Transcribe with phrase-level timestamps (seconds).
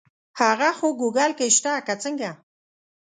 [0.41, 2.31] هغه خو ګوګل کې شته که څنګه.